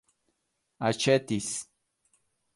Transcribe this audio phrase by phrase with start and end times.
[0.89, 1.53] aĉetis